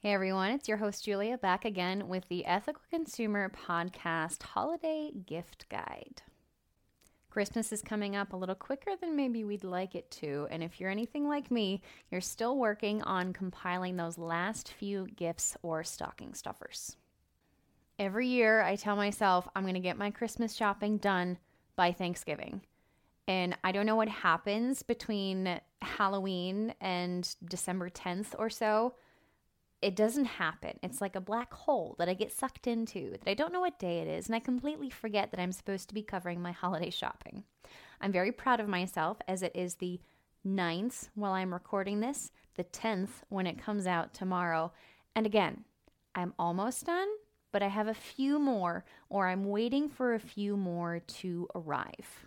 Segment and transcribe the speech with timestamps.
[0.00, 5.68] Hey everyone, it's your host Julia back again with the Ethical Consumer Podcast Holiday Gift
[5.68, 6.22] Guide.
[7.30, 10.78] Christmas is coming up a little quicker than maybe we'd like it to, and if
[10.78, 11.82] you're anything like me,
[12.12, 16.96] you're still working on compiling those last few gifts or stocking stuffers.
[17.98, 21.38] Every year, I tell myself I'm going to get my Christmas shopping done
[21.74, 22.60] by Thanksgiving.
[23.26, 28.94] And I don't know what happens between Halloween and December 10th or so
[29.80, 30.78] it doesn't happen.
[30.82, 33.78] It's like a black hole that I get sucked into, that I don't know what
[33.78, 36.90] day it is, and I completely forget that I'm supposed to be covering my holiday
[36.90, 37.44] shopping.
[38.00, 40.00] I'm very proud of myself as it is the
[40.46, 44.72] 9th while I'm recording this, the 10th when it comes out tomorrow.
[45.14, 45.64] And again,
[46.14, 47.08] I'm almost done,
[47.52, 52.26] but I have a few more, or I'm waiting for a few more to arrive.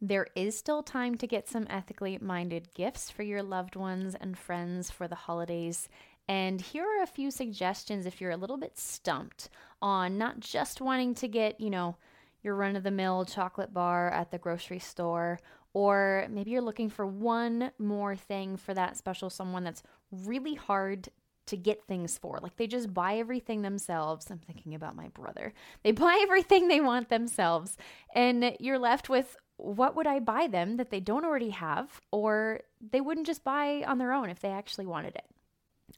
[0.00, 4.36] There is still time to get some ethically minded gifts for your loved ones and
[4.36, 5.88] friends for the holidays,
[6.28, 9.48] and here are a few suggestions if you're a little bit stumped
[9.80, 11.96] on not just wanting to get, you know,
[12.42, 15.38] your run of the mill chocolate bar at the grocery store,
[15.72, 21.08] or maybe you're looking for one more thing for that special someone that's really hard
[21.46, 22.38] to get things for.
[22.42, 24.30] Like they just buy everything themselves.
[24.30, 25.52] I'm thinking about my brother.
[25.82, 27.76] They buy everything they want themselves,
[28.14, 32.60] and you're left with what would I buy them that they don't already have, or
[32.80, 35.24] they wouldn't just buy on their own if they actually wanted it.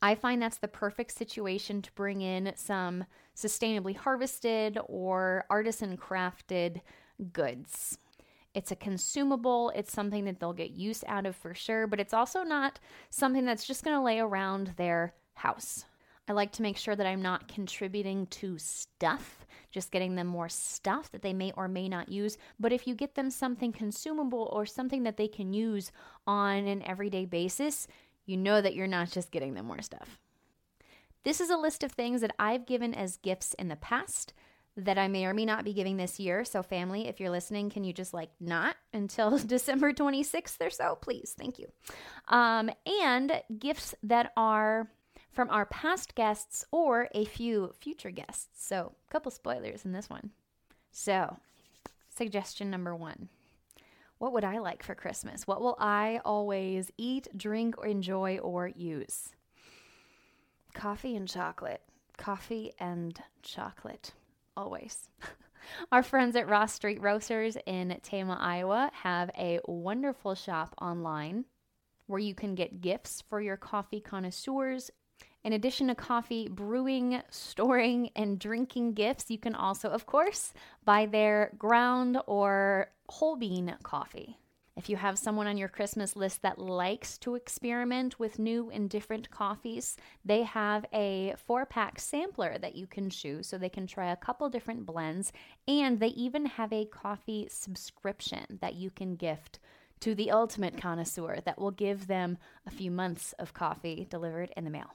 [0.00, 3.04] I find that's the perfect situation to bring in some
[3.36, 6.80] sustainably harvested or artisan crafted
[7.32, 7.98] goods.
[8.54, 12.14] It's a consumable, it's something that they'll get use out of for sure, but it's
[12.14, 12.78] also not
[13.10, 15.84] something that's just going to lay around their house.
[16.28, 20.48] I like to make sure that I'm not contributing to stuff, just getting them more
[20.48, 22.36] stuff that they may or may not use.
[22.60, 25.90] But if you get them something consumable or something that they can use
[26.26, 27.88] on an everyday basis,
[28.28, 30.18] you know that you're not just getting them more stuff.
[31.24, 34.32] This is a list of things that I've given as gifts in the past
[34.76, 36.44] that I may or may not be giving this year.
[36.44, 40.96] So, family, if you're listening, can you just like not until December 26th or so?
[41.00, 41.34] Please.
[41.36, 41.66] Thank you.
[42.28, 42.70] Um,
[43.02, 44.88] and gifts that are
[45.32, 48.48] from our past guests or a few future guests.
[48.54, 50.30] So, a couple spoilers in this one.
[50.92, 51.38] So,
[52.14, 53.28] suggestion number one
[54.18, 55.46] what would I like for Christmas?
[55.46, 59.30] What will I always eat, drink, or enjoy, or use?
[60.74, 61.82] Coffee and chocolate.
[62.16, 64.12] Coffee and chocolate.
[64.56, 65.08] Always.
[65.92, 71.44] Our friends at Ross Street Roasters in Tama, Iowa have a wonderful shop online
[72.06, 74.90] where you can get gifts for your coffee connoisseurs
[75.44, 80.52] in addition to coffee, brewing, storing, and drinking gifts, you can also, of course,
[80.84, 84.38] buy their ground or whole bean coffee.
[84.78, 88.88] If you have someone on your Christmas list that likes to experiment with new and
[88.88, 93.88] different coffees, they have a four pack sampler that you can choose so they can
[93.88, 95.32] try a couple different blends.
[95.66, 99.58] And they even have a coffee subscription that you can gift
[99.98, 104.62] to the ultimate connoisseur that will give them a few months of coffee delivered in
[104.62, 104.94] the mail.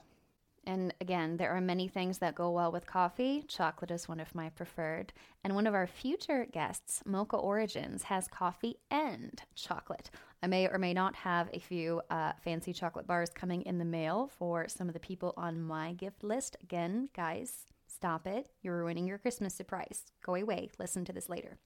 [0.66, 3.44] And again, there are many things that go well with coffee.
[3.48, 5.12] Chocolate is one of my preferred.
[5.42, 10.10] And one of our future guests, Mocha Origins, has coffee and chocolate.
[10.42, 13.84] I may or may not have a few uh, fancy chocolate bars coming in the
[13.84, 16.56] mail for some of the people on my gift list.
[16.62, 18.48] Again, guys, stop it.
[18.62, 20.04] You're ruining your Christmas surprise.
[20.24, 20.70] Go away.
[20.78, 21.58] Listen to this later.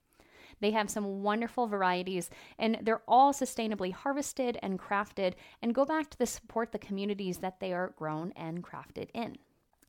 [0.60, 6.10] They have some wonderful varieties, and they're all sustainably harvested and crafted and go back
[6.10, 9.36] to the support the communities that they are grown and crafted in.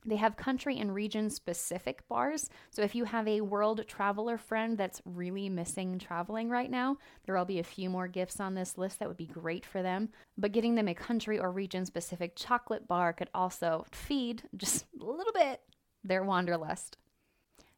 [0.06, 2.48] They have country and region specific bars.
[2.70, 7.36] So if you have a world traveler friend that's really missing traveling right now, there
[7.36, 10.08] will be a few more gifts on this list that would be great for them.
[10.38, 15.04] But getting them a country or region specific chocolate bar could also feed just a
[15.04, 15.60] little bit
[16.02, 16.96] their wanderlust.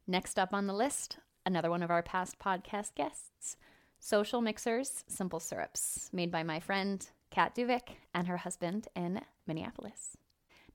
[0.07, 3.57] Next up on the list, another one of our past podcast guests,
[3.99, 10.17] Social Mixers Simple Syrups, made by my friend Kat Duvik and her husband in Minneapolis.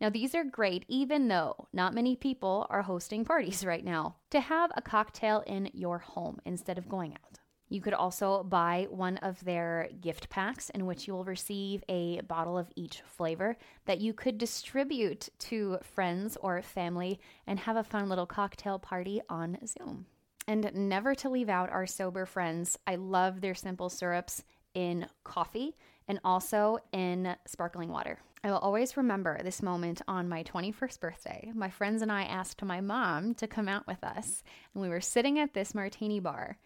[0.01, 4.41] Now, these are great even though not many people are hosting parties right now to
[4.41, 7.39] have a cocktail in your home instead of going out.
[7.71, 12.23] You could also buy one of their gift packs in which you will receive a
[12.23, 17.85] bottle of each flavor that you could distribute to friends or family and have a
[17.85, 20.07] fun little cocktail party on Zoom.
[20.49, 22.79] And never to leave out our sober friends.
[22.87, 24.43] I love their simple syrups
[24.73, 25.77] in coffee
[26.09, 28.19] and also in sparkling water.
[28.43, 31.53] I will always remember this moment on my 21st birthday.
[31.55, 34.43] My friends and I asked my mom to come out with us,
[34.73, 36.57] and we were sitting at this martini bar,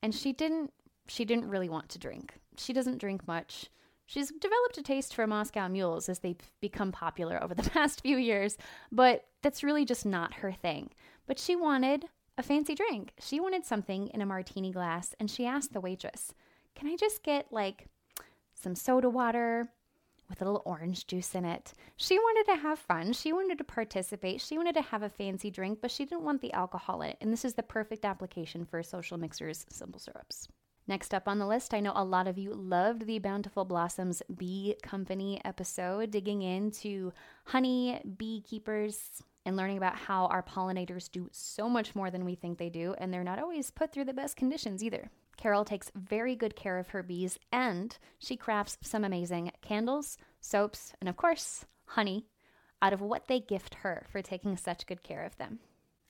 [0.00, 0.72] and she didn't
[1.06, 2.34] she didn't really want to drink.
[2.56, 3.68] She doesn't drink much.
[4.06, 8.16] She's developed a taste for Moscow mules as they've become popular over the past few
[8.16, 8.56] years,
[8.92, 10.90] but that's really just not her thing.
[11.26, 13.12] But she wanted a fancy drink.
[13.20, 16.34] She wanted something in a martini glass, and she asked the waitress,
[16.74, 17.86] Can I just get like
[18.54, 19.68] some soda water
[20.28, 21.72] with a little orange juice in it?
[21.96, 23.12] She wanted to have fun.
[23.12, 24.40] She wanted to participate.
[24.40, 27.18] She wanted to have a fancy drink, but she didn't want the alcohol in it.
[27.20, 30.48] And this is the perfect application for Social Mixers simple syrups.
[30.86, 34.22] Next up on the list, I know a lot of you loved the Bountiful Blossoms
[34.36, 37.10] Bee Company episode, digging into
[37.46, 42.58] honey, beekeepers, and learning about how our pollinators do so much more than we think
[42.58, 45.10] they do, and they're not always put through the best conditions either.
[45.36, 50.92] Carol takes very good care of her bees, and she crafts some amazing candles, soaps,
[51.00, 52.26] and of course, honey
[52.80, 55.58] out of what they gift her for taking such good care of them.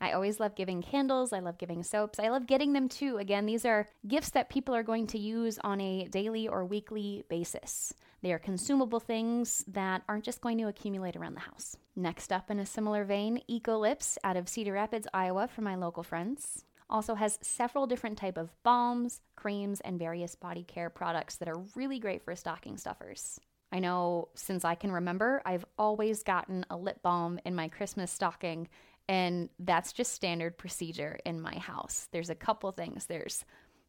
[0.01, 1.33] I always love giving candles.
[1.33, 2.19] I love giving soaps.
[2.19, 3.17] I love getting them too.
[3.17, 7.25] Again, these are gifts that people are going to use on a daily or weekly
[7.29, 7.95] basis.
[8.21, 11.77] They are consumable things that aren't just going to accumulate around the house.
[11.97, 15.77] Next up, in a similar vein, Eco Lips out of Cedar Rapids, Iowa, for my
[15.77, 16.65] local friends.
[16.91, 21.63] Also has several different type of balms, creams, and various body care products that are
[21.77, 23.39] really great for stocking stuffers.
[23.71, 28.11] I know since I can remember, I've always gotten a lip balm in my Christmas
[28.11, 28.69] stocking,
[29.09, 32.09] and that's just standard procedure in my house.
[32.11, 33.07] There's a couple things.
[33.07, 33.45] There's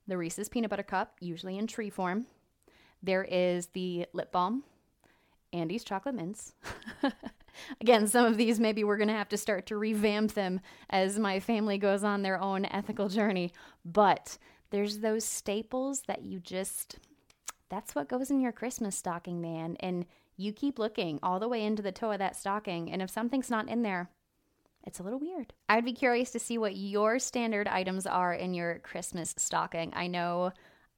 [0.08, 2.28] the Reese's peanut butter cup, usually in tree form.
[3.02, 4.64] There is the lip balm,
[5.54, 6.54] Andes chocolate mints.
[7.82, 11.20] Again, some of these maybe we're going to have to start to revamp them as
[11.20, 13.52] my family goes on their own ethical journey.
[13.84, 14.38] But
[14.72, 17.00] there's those staples that you just,
[17.70, 19.78] that's what goes in your Christmas stocking, man.
[19.80, 20.06] And
[20.38, 22.92] you keep looking all the way into the toe of that stocking.
[22.92, 24.10] And if something's not in there,
[24.86, 25.54] it's a little weird.
[25.68, 29.94] I would be curious to see what your standard items are in your Christmas stocking.
[29.96, 30.52] I know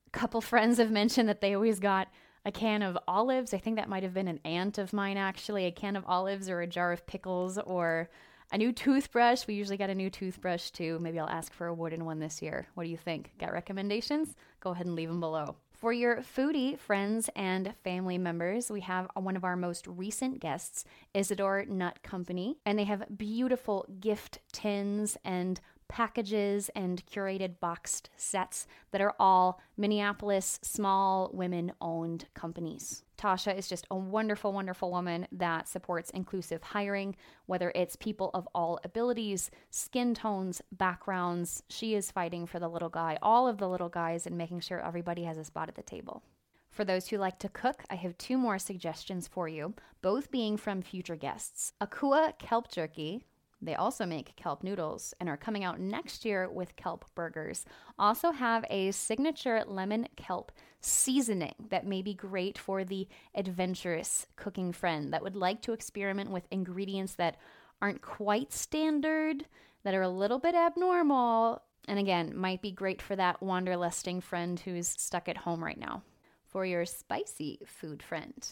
[0.08, 2.08] a couple friends have mentioned that they always got
[2.48, 3.54] a can of olives.
[3.54, 6.50] I think that might have been an aunt of mine actually, a can of olives
[6.50, 8.10] or a jar of pickles or
[8.54, 9.46] a new toothbrush.
[9.46, 10.98] We usually get a new toothbrush too.
[11.00, 12.66] Maybe I'll ask for a wooden one this year.
[12.74, 13.32] What do you think?
[13.38, 14.34] Got recommendations?
[14.62, 15.58] Go ahead and leave them below.
[15.74, 20.86] For your foodie friends and family members, we have one of our most recent guests,
[21.14, 28.68] Isadore Nut Company, and they have beautiful gift tins and packages and curated boxed sets
[28.92, 33.04] that are all Minneapolis small women owned companies.
[33.18, 37.16] Tasha is just a wonderful, wonderful woman that supports inclusive hiring,
[37.48, 41.64] whether it's people of all abilities, skin tones, backgrounds.
[41.70, 44.86] She is fighting for the little guy, all of the little guys, and making sure
[44.86, 46.22] everybody has a spot at the table.
[46.70, 49.74] For those who like to cook, I have two more suggestions for you,
[50.04, 51.74] both being from future guests.
[51.82, 53.24] Akua Kelp Jerky,
[53.62, 57.66] they also make kelp noodles and are coming out next year with kelp burgers.
[57.98, 64.72] Also, have a signature lemon kelp seasoning that may be great for the adventurous cooking
[64.72, 67.38] friend that would like to experiment with ingredients that
[67.82, 69.46] aren't quite standard,
[69.84, 74.60] that are a little bit abnormal, and again, might be great for that wanderlusting friend
[74.60, 76.04] who's stuck at home right now.
[76.46, 78.48] For your spicy food friend,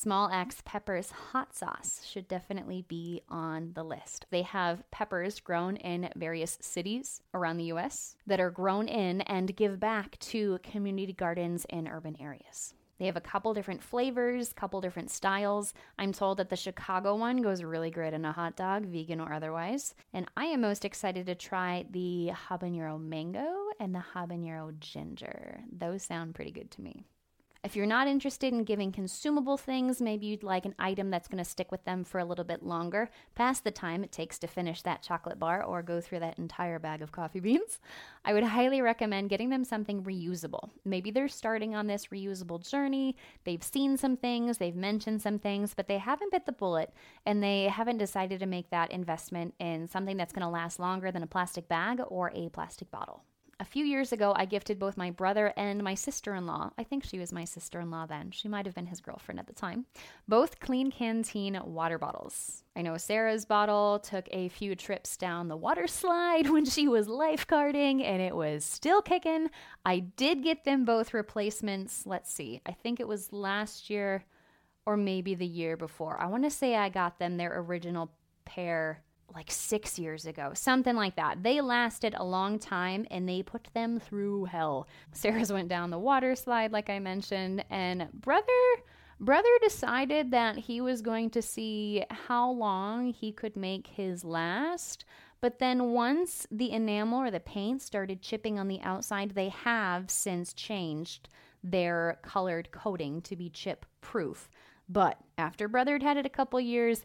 [0.00, 4.26] Small Axe Peppers hot sauce should definitely be on the list.
[4.30, 9.56] They have peppers grown in various cities around the US that are grown in and
[9.56, 12.74] give back to community gardens in urban areas.
[13.00, 15.74] They have a couple different flavors, couple different styles.
[15.98, 19.32] I'm told that the Chicago one goes really great in a hot dog, vegan or
[19.32, 19.96] otherwise.
[20.12, 25.58] And I am most excited to try the habanero mango and the habanero ginger.
[25.76, 27.04] Those sound pretty good to me.
[27.64, 31.42] If you're not interested in giving consumable things, maybe you'd like an item that's going
[31.42, 34.46] to stick with them for a little bit longer, past the time it takes to
[34.46, 37.80] finish that chocolate bar or go through that entire bag of coffee beans,
[38.24, 40.70] I would highly recommend getting them something reusable.
[40.84, 45.74] Maybe they're starting on this reusable journey, they've seen some things, they've mentioned some things,
[45.74, 46.94] but they haven't bit the bullet
[47.26, 51.10] and they haven't decided to make that investment in something that's going to last longer
[51.10, 53.24] than a plastic bag or a plastic bottle.
[53.60, 56.70] A few years ago, I gifted both my brother and my sister in law.
[56.78, 58.30] I think she was my sister in law then.
[58.30, 59.86] She might have been his girlfriend at the time.
[60.28, 62.62] Both Klean Kanteen water bottles.
[62.76, 67.08] I know Sarah's bottle took a few trips down the water slide when she was
[67.08, 69.50] lifeguarding and it was still kicking.
[69.84, 72.06] I did get them both replacements.
[72.06, 74.24] Let's see, I think it was last year
[74.86, 76.16] or maybe the year before.
[76.20, 78.12] I want to say I got them their original
[78.44, 79.02] pair
[79.34, 81.42] like six years ago, something like that.
[81.42, 84.88] They lasted a long time and they put them through hell.
[85.12, 88.46] Sarah's went down the water slide, like I mentioned, and brother.
[89.20, 95.04] Brother decided that he was going to see how long he could make his last.
[95.40, 100.08] But then once the enamel or the paint started chipping on the outside, they have
[100.10, 101.28] since changed
[101.62, 104.48] their colored coating to be chip proof.
[104.88, 107.04] But after brother had had it a couple years,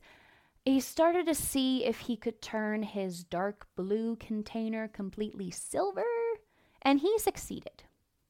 [0.65, 6.03] he started to see if he could turn his dark blue container completely silver,
[6.82, 7.84] and he succeeded.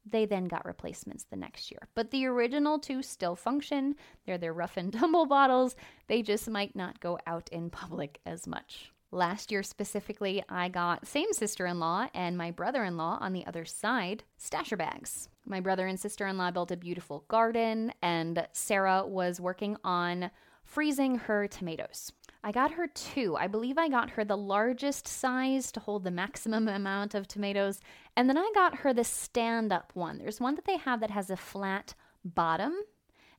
[0.06, 1.88] They then got replacements the next year.
[1.96, 3.96] But the original two still function.
[4.26, 5.76] They're their rough and tumble bottles.
[6.08, 8.92] They just might not go out in public as much.
[9.12, 14.78] Last year specifically, I got same sister-in-law and my brother-in-law on the other side stasher
[14.78, 15.30] bags.
[15.46, 20.32] My brother and sister-in-law built a beautiful garden and Sarah was working on
[20.64, 22.12] freezing her tomatoes.
[22.46, 23.38] I got her two.
[23.38, 27.80] I believe I got her the largest size to hold the maximum amount of tomatoes.
[28.18, 30.18] And then I got her the stand up one.
[30.18, 31.96] There's one that they have that has a flat
[32.26, 32.74] bottom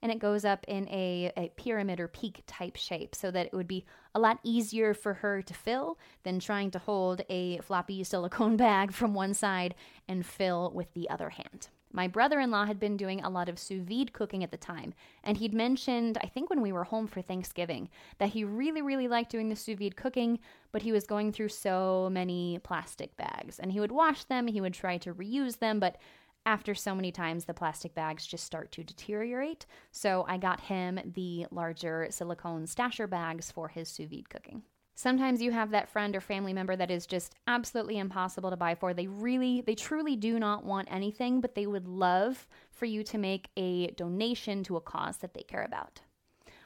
[0.00, 3.54] and it goes up in a, a, pyramid or peak type shape so that it
[3.54, 8.04] would be a lot easier for her to fill than trying to hold a floppy
[8.04, 9.74] silicone bag from one side
[10.06, 11.68] and fill with the other hand.
[11.94, 14.56] My brother in law had been doing a lot of sous vide cooking at the
[14.56, 18.82] time, and he'd mentioned, I think when we were home for Thanksgiving, that he really,
[18.82, 20.40] really liked doing the sous vide cooking,
[20.72, 23.60] but he was going through so many plastic bags.
[23.60, 25.96] And he would wash them, he would try to reuse them, but
[26.44, 29.64] after so many times, the plastic bags just start to deteriorate.
[29.92, 34.62] So I got him the larger silicone stasher bags for his sous vide cooking.
[34.96, 38.74] Sometimes you have that friend or family member that is just absolutely impossible to buy
[38.76, 38.94] for.
[38.94, 43.18] They really, they truly do not want anything, but they would love for you to
[43.18, 46.00] make a donation to a cause that they care about.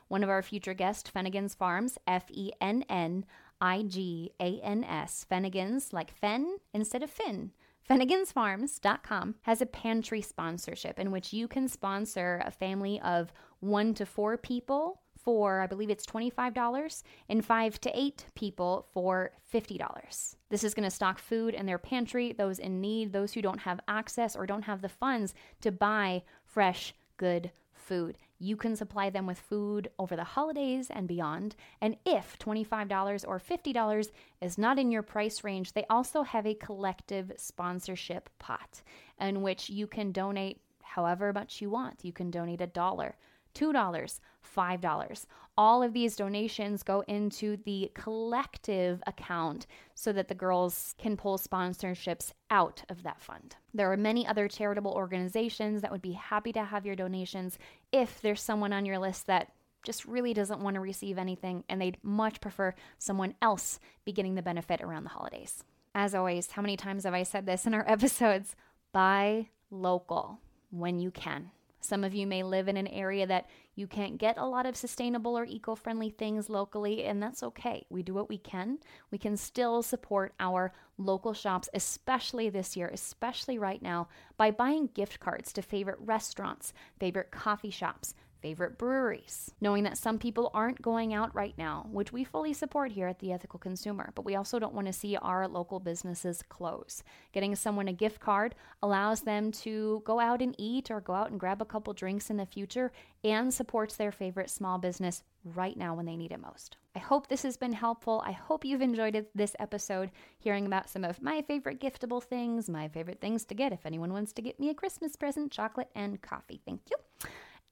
[0.09, 3.25] One of our future guests, Fennigans Farms, F E N N
[3.61, 7.53] I G A N S, Fennigans, like Fen instead of Finn.
[7.89, 14.05] FennigansFarms.com has a pantry sponsorship in which you can sponsor a family of one to
[14.05, 20.37] four people for, I believe it's $25, and five to eight people for $50.
[20.49, 23.61] This is going to stock food in their pantry, those in need, those who don't
[23.61, 28.17] have access or don't have the funds to buy fresh, good food.
[28.39, 31.57] You can supply them with food over the holidays and beyond.
[31.83, 34.09] And if $25 or $50
[34.41, 38.81] is not in your price range, they also have a collective sponsorship pot
[39.21, 42.03] in which you can donate however much you want.
[42.03, 43.17] You can donate a dollar,
[43.59, 44.21] $2,
[44.57, 45.27] $5.
[45.57, 51.39] All of these donations go into the collective account so that the girls can pull
[51.39, 53.57] sponsorships out of that fund.
[53.75, 57.59] There are many other charitable organizations that would be happy to have your donations
[57.91, 59.53] if there's someone on your list that
[59.85, 64.35] just really doesn't want to receive anything and they'd much prefer someone else be getting
[64.35, 65.65] the benefit around the holidays.
[65.95, 68.55] As always, how many times have I said this in our episodes?
[68.93, 71.51] Buy local when you can.
[71.81, 74.77] Some of you may live in an area that you can't get a lot of
[74.77, 77.87] sustainable or eco friendly things locally, and that's okay.
[77.89, 78.79] We do what we can.
[79.11, 84.91] We can still support our local shops, especially this year, especially right now, by buying
[84.95, 90.83] gift cards to favorite restaurants, favorite coffee shops, favorite breweries, knowing that some people aren't
[90.83, 94.37] going out right now, which we fully support here at The Ethical Consumer, but we
[94.37, 97.03] also don't want to see our local businesses close.
[97.33, 101.31] Getting someone a gift card allows them to go out and eat or go out
[101.31, 102.93] and grab a couple drinks in the future
[103.25, 106.77] and supports their favorite small business right now when they need it most.
[106.95, 108.23] I hope this has been helpful.
[108.27, 112.89] I hope you've enjoyed this episode, hearing about some of my favorite giftable things, my
[112.89, 116.21] favorite things to get if anyone wants to get me a Christmas present, chocolate and
[116.21, 116.61] coffee.
[116.67, 116.97] Thank you.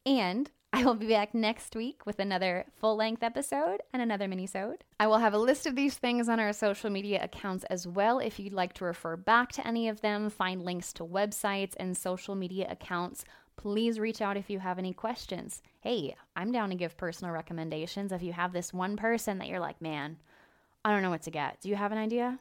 [0.06, 4.84] And I will be back next week with another full length episode and another mini-sode.
[5.00, 8.20] I will have a list of these things on our social media accounts as well
[8.20, 11.96] if you'd like to refer back to any of them, find links to websites and
[11.96, 13.24] social media accounts.
[13.56, 15.60] Please reach out if you have any questions.
[15.80, 18.12] Hey, I'm down to give personal recommendations.
[18.12, 20.18] If you have this one person that you're like, man,
[20.84, 21.60] I don't know what to get.
[21.62, 22.38] Do you have an idea?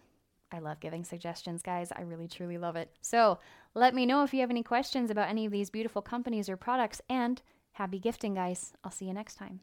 [0.51, 1.91] I love giving suggestions, guys.
[1.91, 2.91] I really, truly love it.
[3.01, 3.39] So
[3.73, 6.57] let me know if you have any questions about any of these beautiful companies or
[6.57, 7.41] products and
[7.75, 8.71] Happy gifting, guys.
[8.85, 9.59] I'll see you next time.